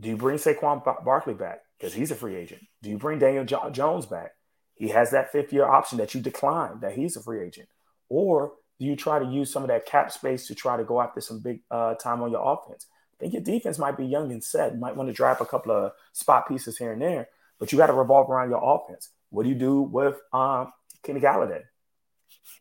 Do 0.00 0.08
you 0.08 0.16
bring 0.16 0.38
Saquon 0.38 0.82
Barkley 1.04 1.34
back 1.34 1.60
because 1.82 1.94
he's 1.94 2.12
a 2.12 2.14
free 2.14 2.36
agent? 2.36 2.62
Do 2.80 2.90
you 2.90 2.96
bring 2.96 3.18
Daniel 3.18 3.44
jo- 3.44 3.70
Jones 3.70 4.06
back? 4.06 4.34
He 4.76 4.88
has 4.88 5.10
that 5.10 5.32
fifth 5.32 5.52
year 5.52 5.66
option 5.66 5.98
that 5.98 6.14
you 6.14 6.20
declined 6.20 6.80
that 6.82 6.92
he's 6.92 7.16
a 7.16 7.22
free 7.22 7.44
agent. 7.44 7.68
Or 8.08 8.52
do 8.78 8.86
you 8.86 8.94
try 8.94 9.18
to 9.18 9.24
use 9.24 9.52
some 9.52 9.64
of 9.64 9.68
that 9.68 9.84
cap 9.84 10.12
space 10.12 10.46
to 10.46 10.54
try 10.54 10.76
to 10.76 10.84
go 10.84 11.00
after 11.00 11.20
some 11.20 11.40
big 11.40 11.62
uh, 11.72 11.94
time 11.94 12.22
on 12.22 12.30
your 12.30 12.40
offense? 12.40 12.86
I 13.14 13.16
think 13.18 13.32
your 13.32 13.42
defense 13.42 13.80
might 13.80 13.96
be 13.96 14.06
young 14.06 14.30
and 14.30 14.44
set. 14.44 14.78
Might 14.78 14.94
want 14.94 15.08
to 15.08 15.12
draft 15.12 15.40
a 15.40 15.44
couple 15.44 15.72
of 15.72 15.90
spot 16.12 16.46
pieces 16.46 16.78
here 16.78 16.92
and 16.92 17.02
there, 17.02 17.28
but 17.58 17.72
you 17.72 17.78
got 17.78 17.88
to 17.88 17.94
revolve 17.94 18.30
around 18.30 18.50
your 18.50 18.62
offense. 18.62 19.08
What 19.30 19.42
do 19.42 19.48
you 19.48 19.56
do 19.56 19.82
with 19.82 20.20
um, 20.32 20.72
Kenny 21.02 21.20
Golladay? 21.20 21.62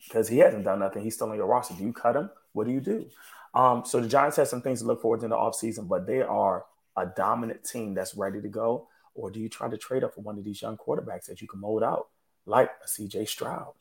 Because 0.07 0.27
he 0.27 0.39
hasn't 0.39 0.63
done 0.63 0.79
nothing. 0.79 1.03
He's 1.03 1.13
still 1.13 1.29
on 1.29 1.37
your 1.37 1.45
roster. 1.45 1.75
Do 1.75 1.83
you 1.83 1.93
cut 1.93 2.15
him? 2.15 2.31
What 2.53 2.65
do 2.65 2.73
you 2.73 2.81
do? 2.81 3.07
Um, 3.53 3.83
so 3.85 4.01
the 4.01 4.07
Giants 4.07 4.37
have 4.37 4.47
some 4.47 4.63
things 4.63 4.81
to 4.81 4.87
look 4.87 5.01
forward 5.01 5.19
to 5.19 5.25
in 5.25 5.29
the 5.29 5.37
offseason, 5.37 5.87
but 5.87 6.07
they 6.07 6.21
are 6.21 6.65
a 6.97 7.05
dominant 7.05 7.63
team 7.63 7.93
that's 7.93 8.15
ready 8.15 8.41
to 8.41 8.49
go. 8.49 8.87
Or 9.13 9.29
do 9.29 9.39
you 9.39 9.49
try 9.49 9.69
to 9.69 9.77
trade 9.77 10.03
up 10.03 10.15
for 10.15 10.21
one 10.21 10.37
of 10.37 10.43
these 10.43 10.61
young 10.61 10.77
quarterbacks 10.77 11.25
that 11.25 11.41
you 11.41 11.47
can 11.47 11.59
mold 11.59 11.83
out, 11.83 12.07
like 12.45 12.71
a 12.83 12.87
CJ 12.87 13.27
Stroud? 13.27 13.73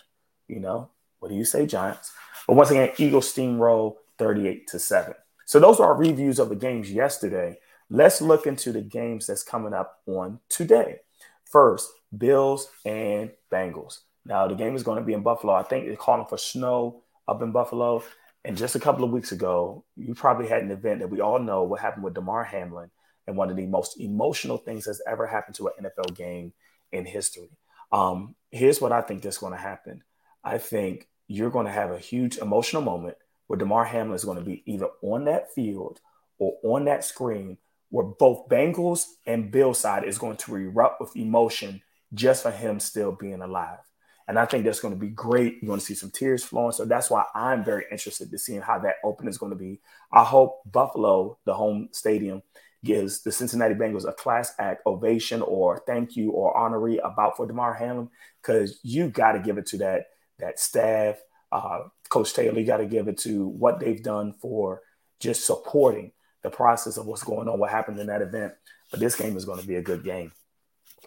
You 0.49 0.61
know, 0.61 0.91
what 1.21 1.29
do 1.29 1.35
you 1.35 1.45
say, 1.45 1.67
Giants? 1.67 2.13
But 2.47 2.57
once 2.57 2.71
again, 2.71 2.91
Eagles 2.99 3.33
steamroll 3.33 3.97
38 4.19 4.67
to 4.69 4.79
7. 4.79 5.15
So 5.47 5.61
those 5.61 5.81
are 5.81 5.87
our 5.87 5.97
reviews 5.97 6.39
of 6.39 6.49
the 6.49 6.57
games 6.57 6.93
yesterday. 6.93 7.59
Let's 7.89 8.21
look 8.21 8.47
into 8.47 8.73
the 8.73 8.83
games 8.83 9.27
that's 9.27 9.43
coming 9.43 9.75
up 9.75 10.01
on 10.07 10.41
today. 10.49 11.01
First, 11.45 11.91
Bills 12.17 12.69
and 12.85 13.31
Bengals. 13.53 14.01
Now, 14.25 14.47
the 14.47 14.55
game 14.55 14.77
is 14.77 14.83
going 14.83 14.99
to 14.99 15.05
be 15.05 15.13
in 15.13 15.23
Buffalo. 15.23 15.55
I 15.55 15.63
think 15.63 15.87
they're 15.87 15.97
calling 15.97 16.27
for 16.27 16.39
snow 16.39 17.03
up 17.27 17.43
in 17.43 17.53
Buffalo. 17.53 18.03
And 18.45 18.57
just 18.57 18.77
a 18.77 18.81
couple 18.81 19.05
of 19.05 19.11
weeks 19.11 19.33
ago, 19.33 19.85
you 19.97 20.15
probably 20.15 20.49
had 20.49 20.63
an 20.63 20.71
event 20.71 21.01
that 21.01 21.11
we 21.11 21.21
all 21.21 21.39
know 21.39 21.65
what 21.65 21.81
happened 21.81 22.05
with 22.05 22.15
Damar 22.15 22.45
Hamlin 22.45 22.91
and 23.31 23.37
one 23.37 23.49
of 23.49 23.57
the 23.57 23.67
most 23.67 24.01
emotional 24.01 24.57
things 24.57 24.85
that's 24.85 25.01
ever 25.07 25.25
happened 25.25 25.55
to 25.55 25.69
an 25.69 25.85
NFL 25.85 26.17
game 26.17 26.53
in 26.91 27.07
history. 27.07 27.49
Um, 27.93 28.35
here's 28.51 28.81
what 28.81 28.91
I 28.91 29.03
think 29.03 29.23
that's 29.23 29.39
going 29.39 29.53
to 29.53 29.59
happen. 29.59 30.03
I 30.43 30.59
think 30.59 31.09
you're 31.29 31.51
going 31.51 31.67
to 31.67 31.73
have 31.73 31.93
a 31.93 31.99
huge 31.99 32.39
emotional 32.39 32.83
moment 32.83 33.17
where 33.47 33.57
Damar 33.57 33.85
Hamlin 33.85 34.17
is 34.17 34.25
going 34.25 34.39
to 34.39 34.45
be 34.45 34.65
either 34.67 34.89
on 35.01 35.27
that 35.27 35.55
field 35.55 36.01
or 36.39 36.59
on 36.65 36.87
that 36.87 37.05
screen 37.05 37.57
where 37.91 38.07
both 38.07 38.49
Bengals 38.49 39.07
and 39.27 39.53
Bill 39.53 39.75
side 39.75 40.03
is 40.03 40.19
going 40.19 40.37
to 40.39 40.57
erupt 40.57 41.01
with 41.01 41.17
emotion 41.17 41.83
just 42.13 42.43
for 42.43 42.51
him 42.51 42.81
still 42.81 43.13
being 43.13 43.43
alive. 43.43 43.79
And 44.27 44.39
I 44.39 44.45
think 44.45 44.65
that's 44.65 44.81
going 44.81 44.95
to 44.95 45.01
be 45.01 45.09
great. 45.09 45.59
You're 45.61 45.69
going 45.69 45.81
to 45.81 45.85
see 45.85 45.95
some 45.95 46.11
tears 46.11 46.45
flowing. 46.45 46.73
So 46.73 46.85
that's 46.85 47.11
why 47.11 47.25
I'm 47.35 47.65
very 47.65 47.85
interested 47.91 48.31
to 48.31 48.39
seeing 48.39 48.61
how 48.61 48.79
that 48.81 48.97
open 49.05 49.27
is 49.27 49.39
going 49.39 49.51
to 49.51 49.59
be. 49.59 49.81
I 50.13 50.23
hope 50.25 50.61
Buffalo, 50.71 51.39
the 51.45 51.55
home 51.55 51.89
stadium, 51.93 52.43
gives 52.85 53.23
the 53.23 53.33
Cincinnati 53.33 53.75
Bengals 53.75 54.09
a 54.09 54.13
class 54.13 54.55
act 54.59 54.83
ovation 54.87 55.43
or 55.43 55.83
thank 55.87 56.17
you 56.17 56.31
or 56.31 56.55
honoree 56.55 56.99
about 57.05 57.37
for 57.37 57.47
Damar 57.47 57.75
Hamlin 57.75 58.09
because 58.41 58.81
you 58.83 59.09
got 59.09 59.33
to 59.33 59.41
give 59.41 59.59
it 59.59 59.67
to 59.67 59.79
that 59.79 60.07
that 60.39 60.59
staff, 60.59 61.17
uh, 61.53 61.81
Coach 62.09 62.33
Taylor, 62.33 62.59
you 62.59 62.67
got 62.67 62.79
to 62.79 62.87
give 62.87 63.09
it 63.09 63.19
to 63.19 63.47
what 63.47 63.79
they've 63.79 64.03
done 64.03 64.35
for 64.41 64.83
just 65.21 65.47
supporting 65.47 66.13
the 66.43 66.51
process 66.51 66.97
of 66.97 67.07
what's 67.07 67.23
going 67.23 67.49
on, 67.49 67.59
what 67.59 67.71
happened 67.71 67.99
in 67.99 68.07
that 68.07 68.23
event. 68.23 68.55
But 68.91 69.01
this 69.01 69.15
game 69.15 69.37
is 69.37 69.45
going 69.45 69.61
to 69.61 69.67
be 69.67 69.77
a 69.77 69.83
good 69.83 70.03
game. 70.03 70.33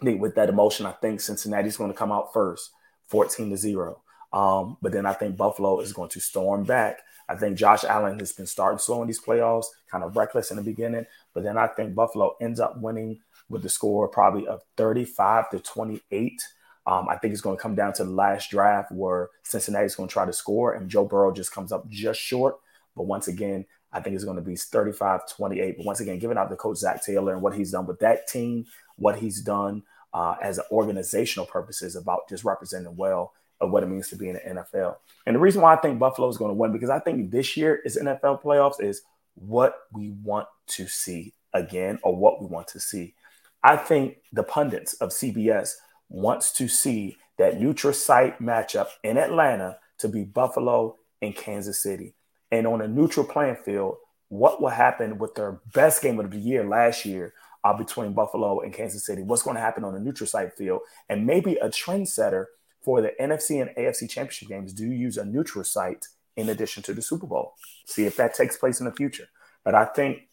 With 0.02 0.34
that 0.36 0.48
emotion, 0.48 0.86
I 0.86 0.92
think 0.92 1.20
Cincinnati's 1.20 1.76
going 1.76 1.92
to 1.92 1.96
come 1.96 2.12
out 2.12 2.32
first, 2.32 2.70
14 3.08 3.50
to 3.50 3.56
0. 3.56 4.02
Um, 4.32 4.76
but 4.82 4.92
then 4.92 5.06
I 5.06 5.12
think 5.12 5.36
Buffalo 5.36 5.80
is 5.80 5.92
going 5.92 6.10
to 6.10 6.20
storm 6.20 6.64
back. 6.64 7.00
I 7.28 7.36
think 7.36 7.56
Josh 7.56 7.84
Allen 7.84 8.18
has 8.18 8.32
been 8.32 8.46
starting 8.46 8.78
slow 8.78 9.00
in 9.02 9.06
these 9.06 9.22
playoffs, 9.22 9.66
kind 9.90 10.04
of 10.04 10.16
reckless 10.16 10.50
in 10.50 10.56
the 10.56 10.62
beginning. 10.62 11.06
But 11.34 11.42
then 11.42 11.58
I 11.58 11.66
think 11.66 11.94
Buffalo 11.94 12.36
ends 12.40 12.60
up 12.60 12.80
winning 12.80 13.20
with 13.48 13.62
the 13.62 13.68
score 13.68 14.08
probably 14.08 14.46
of 14.46 14.62
35 14.76 15.50
to 15.50 15.58
28. 15.58 16.42
Um, 16.86 17.08
I 17.08 17.16
think 17.16 17.32
it's 17.32 17.40
going 17.40 17.56
to 17.56 17.62
come 17.62 17.74
down 17.74 17.92
to 17.94 18.04
the 18.04 18.10
last 18.10 18.50
draft 18.50 18.92
where 18.92 19.30
Cincinnati 19.42 19.86
is 19.86 19.94
going 19.94 20.08
to 20.08 20.12
try 20.12 20.24
to 20.24 20.32
score 20.32 20.74
and 20.74 20.88
Joe 20.88 21.04
Burrow 21.04 21.32
just 21.32 21.52
comes 21.52 21.72
up 21.72 21.88
just 21.88 22.20
short. 22.20 22.56
But 22.96 23.04
once 23.04 23.28
again, 23.28 23.64
I 23.92 24.00
think 24.00 24.14
it's 24.14 24.24
going 24.24 24.36
to 24.36 24.42
be 24.42 24.56
35 24.56 25.28
28. 25.28 25.76
But 25.78 25.86
once 25.86 26.00
again, 26.00 26.18
giving 26.18 26.36
out 26.36 26.50
to 26.50 26.56
coach 26.56 26.78
Zac 26.78 27.04
Taylor 27.04 27.32
and 27.32 27.42
what 27.42 27.54
he's 27.54 27.70
done 27.70 27.86
with 27.86 28.00
that 28.00 28.28
team, 28.28 28.66
what 28.96 29.16
he's 29.16 29.40
done 29.40 29.82
uh, 30.12 30.36
as 30.42 30.58
an 30.58 30.64
organizational 30.70 31.46
purposes 31.46 31.96
about 31.96 32.28
just 32.28 32.44
representing 32.44 32.96
well 32.96 33.32
of 33.60 33.70
what 33.70 33.82
it 33.82 33.86
means 33.86 34.08
to 34.08 34.16
be 34.16 34.28
in 34.28 34.34
the 34.34 34.40
NFL. 34.40 34.96
And 35.26 35.36
the 35.36 35.40
reason 35.40 35.62
why 35.62 35.74
I 35.74 35.76
think 35.76 35.98
Buffalo 35.98 36.28
is 36.28 36.36
going 36.36 36.50
to 36.50 36.54
win, 36.54 36.72
because 36.72 36.90
I 36.90 36.98
think 36.98 37.30
this 37.30 37.56
year 37.56 37.80
is 37.84 37.96
NFL 37.96 38.42
playoffs, 38.42 38.82
is 38.82 39.02
what 39.34 39.74
we 39.92 40.10
want 40.10 40.46
to 40.66 40.86
see 40.86 41.34
again 41.52 41.98
or 42.02 42.16
what 42.16 42.40
we 42.40 42.46
want 42.46 42.68
to 42.68 42.80
see. 42.80 43.14
I 43.62 43.76
think 43.76 44.18
the 44.32 44.42
pundits 44.42 44.94
of 44.94 45.10
CBS 45.10 45.72
wants 46.08 46.52
to 46.52 46.68
see 46.68 47.16
that 47.38 47.60
neutral 47.60 47.92
site 47.92 48.40
matchup 48.40 48.88
in 49.02 49.16
Atlanta 49.16 49.78
to 49.98 50.08
be 50.08 50.24
Buffalo 50.24 50.96
and 51.22 51.34
Kansas 51.34 51.82
City. 51.82 52.14
And 52.50 52.66
on 52.66 52.82
a 52.82 52.88
neutral 52.88 53.26
playing 53.26 53.56
field, 53.56 53.96
what 54.28 54.60
will 54.60 54.68
happen 54.68 55.18
with 55.18 55.34
their 55.34 55.60
best 55.72 56.02
game 56.02 56.20
of 56.20 56.30
the 56.30 56.38
year 56.38 56.66
last 56.66 57.04
year 57.04 57.32
uh, 57.64 57.72
between 57.72 58.12
Buffalo 58.12 58.60
and 58.60 58.72
Kansas 58.72 59.06
City? 59.06 59.22
What's 59.22 59.42
going 59.42 59.56
to 59.56 59.62
happen 59.62 59.84
on 59.84 59.94
a 59.94 60.00
neutral 60.00 60.26
site 60.26 60.54
field? 60.56 60.80
And 61.08 61.26
maybe 61.26 61.54
a 61.56 61.68
trendsetter 61.68 62.46
for 62.82 63.00
the 63.00 63.12
NFC 63.20 63.62
and 63.62 63.70
AFC 63.76 64.08
championship 64.10 64.48
games 64.48 64.72
do 64.72 64.86
use 64.86 65.16
a 65.16 65.24
neutral 65.24 65.64
site 65.64 66.06
in 66.36 66.48
addition 66.48 66.82
to 66.84 66.94
the 66.94 67.02
Super 67.02 67.26
Bowl. 67.26 67.54
See 67.86 68.06
if 68.06 68.16
that 68.16 68.34
takes 68.34 68.56
place 68.56 68.80
in 68.80 68.86
the 68.86 68.92
future. 68.92 69.28
But 69.64 69.74
I 69.74 69.84
think 69.86 70.28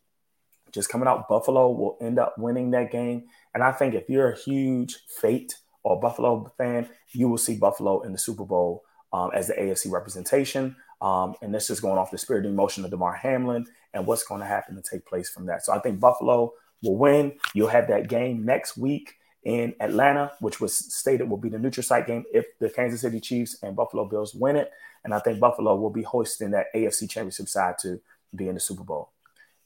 just 0.72 0.89
coming 0.89 1.08
out, 1.08 1.27
Buffalo 1.27 1.72
will 1.72 1.98
end 2.01 2.20
up 2.20 2.36
winning 2.38 2.72
that 2.72 2.91
game. 2.91 3.25
And 3.53 3.63
I 3.63 3.72
think 3.72 3.93
if 3.93 4.10
you're 4.10 4.31
a 4.31 4.38
huge 4.38 4.98
fate 5.20 5.55
or 5.84 6.00
Buffalo 6.00 6.51
fan, 6.58 6.89
you 7.12 7.27
will 7.29 7.38
see 7.38 7.58
Buffalo 7.58 8.01
in 8.01 8.12
the 8.12 8.17
Super 8.17 8.46
Bowl 8.46 8.84
um, 9.13 9.31
as 9.34 9.48
the 9.48 9.53
AFC 9.53 9.91
representation. 9.91 10.75
Um, 11.01 11.36
and 11.41 11.53
this 11.53 11.70
is 11.70 11.79
going 11.79 11.98
off 11.98 12.12
the 12.12 12.17
spirit 12.17 12.46
and 12.46 12.53
emotion 12.53 12.86
of 12.86 12.91
Damar 12.91 13.13
Hamlin 13.13 13.65
and 13.93 14.05
what's 14.05 14.24
going 14.24 14.41
to 14.41 14.48
happen 14.48 14.75
to 14.75 14.81
take 14.81 15.05
place 15.05 15.29
from 15.29 15.48
that. 15.48 15.65
So 15.65 15.74
I 15.74 15.79
think 15.79 16.00
Buffalo 16.00 16.53
will 16.84 16.98
win. 16.98 17.34
You'll 17.53 17.70
have 17.70 17.88
that 17.88 18.08
game 18.08 18.46
next 18.46 18.77
week 18.77 19.15
in 19.43 19.74
Atlanta, 19.79 20.31
which 20.39 20.60
was 20.60 20.75
stated 20.75 21.29
will 21.29 21.38
be 21.38 21.50
the 21.50 21.57
neutral 21.57 21.83
site 21.83 22.07
game 22.07 22.24
if 22.31 22.45
the 22.60 22.69
Kansas 22.69 23.01
City 23.01 23.19
Chiefs 23.19 23.57
and 23.63 23.75
Buffalo 23.75 24.05
Bills 24.05 24.36
win 24.36 24.55
it. 24.55 24.71
And 25.03 25.13
I 25.13 25.19
think 25.19 25.39
Buffalo 25.39 25.75
will 25.75 25.89
be 25.89 26.03
hosting 26.03 26.51
that 26.51 26.67
AFC 26.75 27.10
championship 27.10 27.50
side 27.50 27.77
to 27.79 28.00
be 28.36 28.48
in 28.48 28.53
the 28.53 28.60
Super 28.60 28.83
Bowl. 28.83 29.10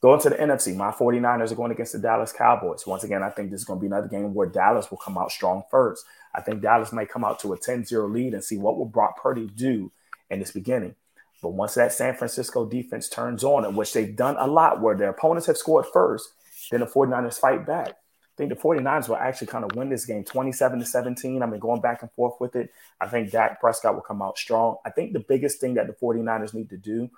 Going 0.00 0.20
to 0.20 0.30
the 0.30 0.36
NFC, 0.36 0.76
my 0.76 0.90
49ers 0.90 1.52
are 1.52 1.56
going 1.56 1.72
against 1.72 1.92
the 1.92 1.98
Dallas 1.98 2.32
Cowboys. 2.32 2.86
Once 2.86 3.04
again, 3.04 3.22
I 3.22 3.30
think 3.30 3.50
this 3.50 3.60
is 3.60 3.66
going 3.66 3.78
to 3.78 3.80
be 3.80 3.86
another 3.86 4.08
game 4.08 4.34
where 4.34 4.46
Dallas 4.46 4.90
will 4.90 4.98
come 4.98 5.16
out 5.18 5.30
strong 5.30 5.64
first. 5.70 6.04
I 6.34 6.42
think 6.42 6.62
Dallas 6.62 6.92
might 6.92 7.08
come 7.08 7.24
out 7.24 7.38
to 7.40 7.52
a 7.52 7.58
10 7.58 7.84
0 7.84 8.08
lead 8.08 8.34
and 8.34 8.44
see 8.44 8.58
what 8.58 8.76
will 8.76 8.84
Brock 8.84 9.20
Purdy 9.22 9.46
do 9.46 9.90
in 10.30 10.38
this 10.38 10.50
beginning. 10.50 10.94
But 11.42 11.50
once 11.50 11.74
that 11.74 11.92
San 11.92 12.14
Francisco 12.14 12.66
defense 12.66 13.08
turns 13.08 13.42
on, 13.44 13.64
in 13.64 13.74
which 13.74 13.92
they've 13.92 14.14
done 14.14 14.36
a 14.38 14.46
lot 14.46 14.80
where 14.80 14.96
their 14.96 15.10
opponents 15.10 15.46
have 15.46 15.56
scored 15.56 15.86
first, 15.92 16.30
then 16.70 16.80
the 16.80 16.86
49ers 16.86 17.38
fight 17.38 17.66
back. 17.66 17.94
I 18.36 18.42
think 18.42 18.50
the 18.50 18.60
49ers 18.60 19.08
will 19.08 19.16
actually 19.16 19.46
kind 19.46 19.64
of 19.64 19.74
win 19.76 19.88
this 19.88 20.04
game 20.04 20.22
27 20.22 20.80
to 20.80 20.84
17. 20.84 21.42
I 21.42 21.46
mean, 21.46 21.58
going 21.58 21.80
back 21.80 22.02
and 22.02 22.12
forth 22.12 22.34
with 22.38 22.54
it. 22.54 22.70
I 23.00 23.08
think 23.08 23.30
Dak 23.30 23.60
Prescott 23.60 23.94
will 23.94 24.02
come 24.02 24.20
out 24.20 24.36
strong. 24.36 24.76
I 24.84 24.90
think 24.90 25.14
the 25.14 25.24
biggest 25.26 25.58
thing 25.58 25.72
that 25.74 25.86
the 25.86 25.94
49ers 25.94 26.52
need 26.52 26.68
to 26.68 26.76
do 26.76 27.08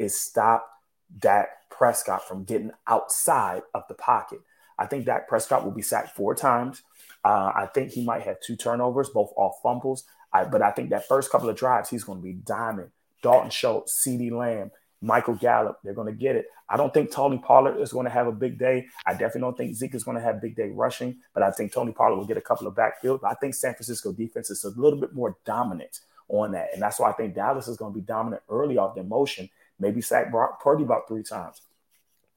is 0.00 0.20
stop 0.20 0.68
Dak 1.16 1.48
Prescott 1.70 2.26
from 2.26 2.42
getting 2.42 2.72
outside 2.88 3.62
of 3.72 3.84
the 3.88 3.94
pocket. 3.94 4.40
I 4.76 4.86
think 4.86 5.04
Dak 5.04 5.28
Prescott 5.28 5.64
will 5.64 5.70
be 5.70 5.80
sacked 5.80 6.16
four 6.16 6.34
times. 6.34 6.82
Uh, 7.24 7.52
I 7.54 7.68
think 7.72 7.92
he 7.92 8.04
might 8.04 8.22
have 8.22 8.40
two 8.40 8.56
turnovers, 8.56 9.10
both 9.10 9.32
off 9.36 9.60
fumbles. 9.62 10.02
I, 10.32 10.44
but 10.44 10.60
I 10.60 10.72
think 10.72 10.90
that 10.90 11.06
first 11.06 11.30
couple 11.30 11.48
of 11.48 11.56
drives, 11.56 11.88
he's 11.88 12.02
going 12.02 12.18
to 12.18 12.24
be 12.24 12.32
diamond. 12.32 12.90
Dalton 13.22 13.50
Schultz, 13.50 14.04
CeeDee 14.04 14.32
Lamb, 14.32 14.72
Michael 15.04 15.34
Gallup, 15.34 15.78
they're 15.82 15.94
going 15.94 16.12
to 16.12 16.18
get 16.18 16.36
it. 16.36 16.46
I 16.68 16.76
don't 16.76 16.92
think 16.92 17.12
Tony 17.12 17.38
Pollard 17.38 17.80
is 17.80 17.92
going 17.92 18.04
to 18.06 18.10
have 18.10 18.26
a 18.26 18.32
big 18.32 18.58
day. 18.58 18.86
I 19.06 19.12
definitely 19.12 19.42
don't 19.42 19.56
think 19.56 19.74
Zeke 19.76 19.94
is 19.94 20.04
going 20.04 20.16
to 20.16 20.22
have 20.22 20.40
big 20.40 20.56
day 20.56 20.70
rushing, 20.70 21.16
but 21.34 21.42
I 21.42 21.50
think 21.50 21.72
Tony 21.72 21.92
Pollard 21.92 22.16
will 22.16 22.26
get 22.26 22.36
a 22.36 22.42
couple 22.42 22.66
of 22.66 22.74
backfield. 22.74 23.20
I 23.24 23.34
think 23.34 23.54
San 23.54 23.74
Francisco 23.74 24.12
defense 24.12 24.50
is 24.50 24.64
a 24.64 24.70
little 24.70 24.98
bit 24.98 25.14
more 25.14 25.36
dominant 25.44 26.00
on 26.28 26.52
that. 26.52 26.70
And 26.72 26.82
that's 26.82 26.98
why 26.98 27.10
I 27.10 27.12
think 27.12 27.34
Dallas 27.34 27.68
is 27.68 27.76
going 27.76 27.92
to 27.92 27.98
be 27.98 28.04
dominant 28.04 28.42
early 28.48 28.78
off 28.78 28.94
their 28.94 29.04
motion 29.04 29.50
maybe 29.78 30.00
sack 30.00 30.30
Brock 30.30 30.62
Purdy 30.62 30.84
about 30.84 31.08
three 31.08 31.22
times. 31.22 31.62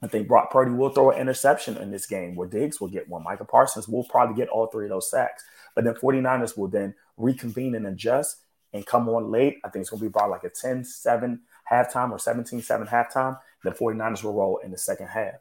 I 0.01 0.07
think 0.07 0.27
Brock 0.27 0.51
Purdy 0.51 0.71
will 0.71 0.89
throw 0.89 1.11
an 1.11 1.19
interception 1.19 1.77
in 1.77 1.89
this 1.89 2.05
game 2.05 2.35
where 2.35 2.47
Diggs 2.47 2.79
will 2.79 2.87
get 2.87 3.09
one. 3.09 3.23
Michael 3.23 3.47
Parsons 3.47 3.87
will 3.87 4.03
probably 4.03 4.35
get 4.35 4.49
all 4.49 4.67
three 4.67 4.85
of 4.85 4.89
those 4.89 5.09
sacks. 5.09 5.43
But 5.73 5.85
then 5.85 5.95
49ers 5.95 6.57
will 6.57 6.67
then 6.67 6.93
reconvene 7.17 7.73
and 7.73 7.87
adjust 7.87 8.37
and 8.73 8.85
come 8.85 9.09
on 9.09 9.31
late. 9.31 9.57
I 9.63 9.69
think 9.69 9.81
it's 9.81 9.89
going 9.89 9.99
to 9.99 10.03
be 10.03 10.07
about 10.07 10.29
like 10.29 10.43
a 10.43 10.49
10 10.49 10.83
7 10.83 11.41
halftime 11.71 12.11
or 12.11 12.19
17 12.19 12.61
7 12.61 12.87
halftime. 12.87 13.39
The 13.63 13.71
49ers 13.71 14.23
will 14.23 14.33
roll 14.33 14.59
in 14.63 14.71
the 14.71 14.77
second 14.77 15.07
half. 15.07 15.35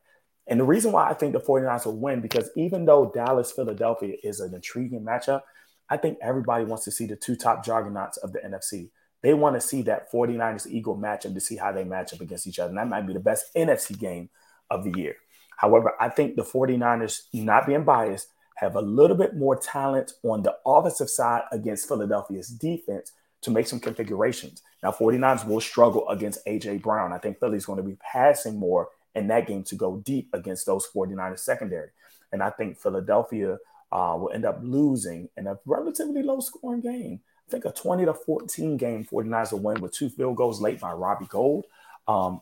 And 0.46 0.60
the 0.60 0.64
reason 0.64 0.92
why 0.92 1.08
I 1.08 1.14
think 1.14 1.32
the 1.32 1.40
49ers 1.40 1.86
will 1.86 1.98
win, 1.98 2.20
because 2.20 2.50
even 2.56 2.84
though 2.84 3.10
Dallas 3.12 3.52
Philadelphia 3.52 4.14
is 4.22 4.40
an 4.40 4.54
intriguing 4.54 5.02
matchup, 5.02 5.42
I 5.88 5.96
think 5.96 6.18
everybody 6.20 6.64
wants 6.64 6.84
to 6.84 6.90
see 6.90 7.06
the 7.06 7.16
two 7.16 7.36
top 7.36 7.64
juggernauts 7.64 8.16
of 8.18 8.32
the 8.32 8.40
NFC. 8.40 8.90
They 9.22 9.34
want 9.34 9.56
to 9.56 9.60
see 9.60 9.82
that 9.82 10.10
49ers 10.12 10.66
Eagle 10.66 10.96
matchup 10.96 11.34
to 11.34 11.40
see 11.40 11.56
how 11.56 11.72
they 11.72 11.84
match 11.84 12.12
up 12.12 12.20
against 12.20 12.46
each 12.46 12.58
other. 12.58 12.70
And 12.70 12.78
that 12.78 12.88
might 12.88 13.06
be 13.06 13.12
the 13.12 13.20
best 13.20 13.54
NFC 13.56 13.98
game 13.98 14.28
of 14.70 14.84
the 14.84 14.92
year. 14.96 15.16
However, 15.56 15.94
I 15.98 16.10
think 16.10 16.36
the 16.36 16.42
49ers, 16.42 17.22
not 17.32 17.66
being 17.66 17.84
biased, 17.84 18.28
have 18.56 18.76
a 18.76 18.80
little 18.80 19.16
bit 19.16 19.36
more 19.36 19.56
talent 19.56 20.12
on 20.22 20.42
the 20.42 20.54
offensive 20.64 21.10
side 21.10 21.42
against 21.52 21.88
Philadelphia's 21.88 22.48
defense 22.48 23.12
to 23.42 23.50
make 23.50 23.66
some 23.66 23.80
configurations. 23.80 24.62
Now, 24.86 24.92
49ers 24.92 25.44
will 25.44 25.60
struggle 25.60 26.08
against 26.10 26.38
A.J. 26.46 26.78
Brown. 26.78 27.12
I 27.12 27.18
think 27.18 27.40
Philly's 27.40 27.66
going 27.66 27.78
to 27.78 27.82
be 27.82 27.96
passing 27.96 28.56
more 28.56 28.90
in 29.16 29.26
that 29.26 29.48
game 29.48 29.64
to 29.64 29.74
go 29.74 29.96
deep 29.96 30.28
against 30.32 30.64
those 30.64 30.86
49ers 30.94 31.40
secondary. 31.40 31.88
And 32.30 32.40
I 32.40 32.50
think 32.50 32.78
Philadelphia 32.78 33.58
uh, 33.90 34.16
will 34.16 34.30
end 34.32 34.44
up 34.44 34.60
losing 34.62 35.28
in 35.36 35.48
a 35.48 35.58
relatively 35.66 36.22
low 36.22 36.38
scoring 36.38 36.82
game. 36.82 37.18
I 37.48 37.50
think 37.50 37.64
a 37.64 37.72
20 37.72 38.04
to 38.04 38.14
14 38.14 38.76
game 38.76 39.04
49ers 39.04 39.50
will 39.50 39.58
win 39.58 39.80
with 39.80 39.90
two 39.90 40.08
field 40.08 40.36
goals 40.36 40.60
late 40.60 40.78
by 40.78 40.92
Robbie 40.92 41.26
Gould 41.26 41.64
um, 42.06 42.40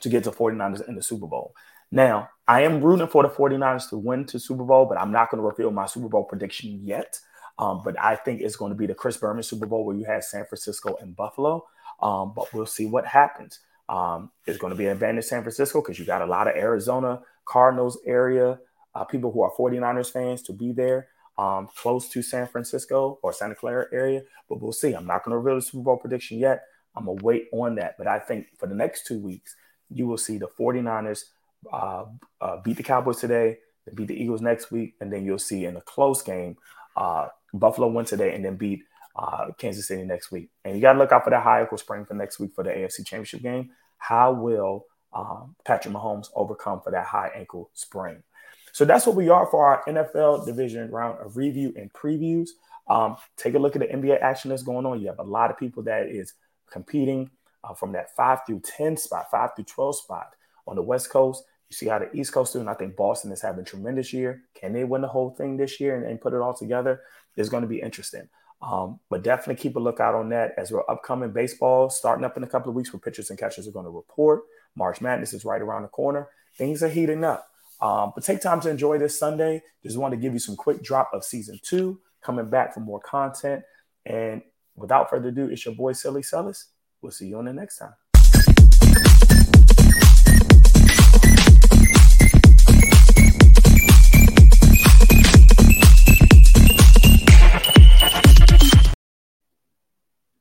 to 0.00 0.08
get 0.08 0.24
to 0.24 0.30
49ers 0.30 0.88
in 0.88 0.94
the 0.94 1.02
Super 1.02 1.26
Bowl. 1.26 1.54
Now, 1.92 2.30
I 2.48 2.62
am 2.62 2.80
rooting 2.80 3.06
for 3.06 3.22
the 3.22 3.28
49ers 3.28 3.90
to 3.90 3.98
win 3.98 4.24
to 4.28 4.38
Super 4.38 4.64
Bowl, 4.64 4.86
but 4.86 4.96
I'm 4.96 5.12
not 5.12 5.30
going 5.30 5.42
to 5.42 5.46
reveal 5.46 5.70
my 5.70 5.84
Super 5.84 6.08
Bowl 6.08 6.24
prediction 6.24 6.80
yet. 6.82 7.20
Um, 7.58 7.80
but 7.84 7.98
I 7.98 8.16
think 8.16 8.40
it's 8.40 8.56
going 8.56 8.70
to 8.70 8.76
be 8.76 8.86
the 8.86 8.94
Chris 8.94 9.16
Berman 9.16 9.42
Super 9.42 9.66
Bowl 9.66 9.84
where 9.84 9.96
you 9.96 10.04
have 10.04 10.24
San 10.24 10.44
Francisco 10.44 10.96
and 11.00 11.16
Buffalo. 11.16 11.64
Um, 12.00 12.32
but 12.36 12.52
we'll 12.52 12.66
see 12.66 12.86
what 12.86 13.06
happens. 13.06 13.60
Um, 13.88 14.30
it's 14.46 14.58
going 14.58 14.72
to 14.72 14.76
be 14.76 14.86
an 14.86 14.92
advantage 14.92 15.24
San 15.24 15.42
Francisco 15.42 15.80
because 15.80 15.98
you 15.98 16.04
got 16.04 16.20
a 16.22 16.26
lot 16.26 16.48
of 16.48 16.56
Arizona 16.56 17.22
Cardinals 17.46 17.98
area 18.04 18.58
uh, 18.96 19.04
people 19.04 19.30
who 19.30 19.42
are 19.42 19.52
49ers 19.52 20.10
fans 20.10 20.42
to 20.42 20.52
be 20.54 20.72
there 20.72 21.08
um, 21.36 21.68
close 21.76 22.08
to 22.08 22.22
San 22.22 22.46
Francisco 22.46 23.18
or 23.22 23.32
Santa 23.32 23.54
Clara 23.54 23.86
area. 23.92 24.22
But 24.48 24.62
we'll 24.62 24.72
see. 24.72 24.94
I'm 24.94 25.06
not 25.06 25.22
going 25.22 25.32
to 25.32 25.38
reveal 25.38 25.56
the 25.56 25.62
Super 25.62 25.84
Bowl 25.84 25.98
prediction 25.98 26.38
yet. 26.38 26.64
I'm 26.96 27.04
going 27.04 27.18
to 27.18 27.24
wait 27.24 27.48
on 27.52 27.74
that. 27.74 27.98
But 27.98 28.06
I 28.06 28.18
think 28.18 28.46
for 28.58 28.66
the 28.66 28.74
next 28.74 29.06
two 29.06 29.18
weeks, 29.18 29.54
you 29.90 30.06
will 30.06 30.16
see 30.16 30.38
the 30.38 30.48
49ers 30.58 31.24
uh, 31.70 32.04
uh, 32.40 32.56
beat 32.62 32.78
the 32.78 32.82
Cowboys 32.82 33.20
today, 33.20 33.58
beat 33.94 34.08
the 34.08 34.20
Eagles 34.20 34.40
next 34.40 34.70
week, 34.70 34.94
and 35.00 35.12
then 35.12 35.26
you'll 35.26 35.38
see 35.38 35.66
in 35.66 35.76
a 35.76 35.82
close 35.82 36.22
game, 36.22 36.56
uh, 36.96 37.28
Buffalo 37.58 37.88
win 37.88 38.04
today 38.04 38.34
and 38.34 38.44
then 38.44 38.56
beat 38.56 38.82
uh, 39.16 39.48
Kansas 39.58 39.88
City 39.88 40.04
next 40.04 40.30
week. 40.30 40.50
And 40.64 40.74
you 40.74 40.82
got 40.82 40.94
to 40.94 40.98
look 40.98 41.12
out 41.12 41.24
for 41.24 41.30
that 41.30 41.42
high 41.42 41.60
ankle 41.60 41.78
sprain 41.78 42.04
for 42.04 42.14
next 42.14 42.38
week 42.38 42.54
for 42.54 42.64
the 42.64 42.70
AFC 42.70 42.98
Championship 42.98 43.42
game. 43.42 43.70
How 43.98 44.32
will 44.32 44.84
um, 45.12 45.56
Patrick 45.64 45.94
Mahomes 45.94 46.28
overcome 46.34 46.80
for 46.82 46.90
that 46.90 47.06
high 47.06 47.30
ankle 47.34 47.70
sprain? 47.72 48.22
So 48.72 48.84
that's 48.84 49.06
what 49.06 49.16
we 49.16 49.30
are 49.30 49.46
for 49.46 49.64
our 49.64 49.82
NFL 49.88 50.44
division 50.44 50.90
round 50.90 51.18
of 51.24 51.36
review 51.36 51.72
and 51.76 51.90
previews. 51.92 52.50
Um, 52.88 53.16
take 53.36 53.54
a 53.54 53.58
look 53.58 53.74
at 53.74 53.80
the 53.80 53.88
NBA 53.88 54.20
action 54.20 54.50
that's 54.50 54.62
going 54.62 54.84
on. 54.84 55.00
You 55.00 55.08
have 55.08 55.18
a 55.18 55.24
lot 55.24 55.50
of 55.50 55.58
people 55.58 55.82
that 55.84 56.08
is 56.08 56.34
competing 56.70 57.30
uh, 57.64 57.74
from 57.74 57.92
that 57.92 58.14
five 58.14 58.40
through 58.46 58.60
10 58.60 58.96
spot, 58.96 59.30
five 59.30 59.50
through 59.56 59.64
12 59.64 59.96
spot 59.96 60.34
on 60.66 60.76
the 60.76 60.82
West 60.82 61.10
Coast. 61.10 61.44
You 61.70 61.74
see 61.74 61.86
how 61.86 61.98
the 61.98 62.14
East 62.14 62.32
Coast 62.32 62.52
doing. 62.52 62.68
I 62.68 62.74
think 62.74 62.96
Boston 62.96 63.32
is 63.32 63.42
having 63.42 63.62
a 63.62 63.64
tremendous 63.64 64.12
year. 64.12 64.42
Can 64.54 64.72
they 64.72 64.84
win 64.84 65.00
the 65.00 65.08
whole 65.08 65.30
thing 65.30 65.56
this 65.56 65.80
year 65.80 65.96
and, 65.96 66.06
and 66.06 66.20
put 66.20 66.32
it 66.32 66.40
all 66.40 66.54
together? 66.54 67.00
It's 67.36 67.48
going 67.48 67.62
to 67.62 67.68
be 67.68 67.80
interesting. 67.80 68.28
Um, 68.62 69.00
but 69.10 69.22
definitely 69.22 69.60
keep 69.62 69.76
a 69.76 69.80
lookout 69.80 70.14
on 70.14 70.30
that 70.30 70.54
as 70.56 70.72
we're 70.72 70.88
upcoming 70.88 71.30
baseball 71.30 71.90
starting 71.90 72.24
up 72.24 72.36
in 72.36 72.42
a 72.42 72.46
couple 72.46 72.70
of 72.70 72.74
weeks 72.74 72.92
where 72.92 73.00
pitchers 73.00 73.28
and 73.30 73.38
catchers 73.38 73.68
are 73.68 73.72
going 73.72 73.84
to 73.84 73.90
report. 73.90 74.42
March 74.74 75.00
Madness 75.00 75.32
is 75.32 75.44
right 75.44 75.60
around 75.60 75.82
the 75.82 75.88
corner. 75.88 76.28
Things 76.56 76.82
are 76.82 76.88
heating 76.88 77.24
up. 77.24 77.48
Um, 77.80 78.12
but 78.14 78.24
take 78.24 78.40
time 78.40 78.60
to 78.62 78.70
enjoy 78.70 78.98
this 78.98 79.18
Sunday. 79.18 79.62
Just 79.82 79.98
want 79.98 80.12
to 80.12 80.16
give 80.16 80.32
you 80.32 80.38
some 80.38 80.56
quick 80.56 80.82
drop 80.82 81.10
of 81.12 81.24
season 81.24 81.60
two, 81.62 82.00
coming 82.22 82.48
back 82.48 82.72
for 82.72 82.80
more 82.80 83.00
content. 83.00 83.62
And 84.06 84.42
without 84.74 85.10
further 85.10 85.28
ado, 85.28 85.48
it's 85.48 85.64
your 85.66 85.74
boy 85.74 85.92
Silly 85.92 86.22
Sellis. 86.22 86.64
We'll 87.02 87.12
see 87.12 87.26
you 87.26 87.38
on 87.38 87.44
the 87.44 87.52
next 87.52 87.78
time. 87.78 87.92